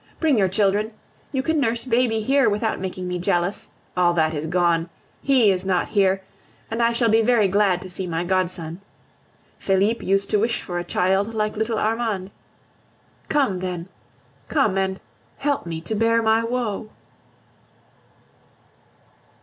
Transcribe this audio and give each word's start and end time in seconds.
Bring 0.19 0.35
your 0.35 0.47
children; 0.47 0.93
you 1.31 1.43
can 1.43 1.59
nurse 1.59 1.85
baby 1.85 2.21
here 2.21 2.49
without 2.49 2.79
making 2.79 3.07
me 3.07 3.19
jealous; 3.19 3.69
all 3.95 4.13
that 4.15 4.33
is 4.33 4.47
gone, 4.47 4.89
he 5.21 5.51
is 5.51 5.63
not 5.63 5.89
here, 5.89 6.23
and 6.71 6.81
I 6.81 6.91
shall 6.91 7.07
be 7.07 7.21
very 7.21 7.47
glad 7.47 7.83
to 7.83 7.87
see 7.91 8.07
my 8.07 8.23
godson. 8.23 8.81
Felipe 9.59 10.01
used 10.01 10.31
to 10.31 10.39
wish 10.39 10.63
for 10.63 10.79
a 10.79 10.83
child 10.83 11.35
like 11.35 11.55
little 11.55 11.77
Armand. 11.77 12.31
Come, 13.29 13.59
then, 13.59 13.89
come 14.47 14.75
and 14.75 14.99
help 15.37 15.67
me 15.67 15.79
to 15.81 15.93
bear 15.93 16.23
my 16.23 16.43
woe. 16.43 16.89